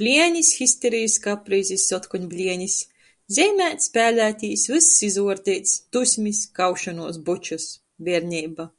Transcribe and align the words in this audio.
Blienis, 0.00 0.50
histerejis, 0.64 1.16
kaprizis, 1.24 1.86
otkon 1.96 2.28
blienis. 2.34 2.76
Zeimēt, 3.38 3.82
spēlētīs, 3.88 4.68
vyss 4.74 5.02
izuordeits, 5.10 5.74
dusmis, 5.98 6.44
kaušonuos, 6.60 7.20
bučys. 7.32 7.68
Bierneiba. 8.10 8.70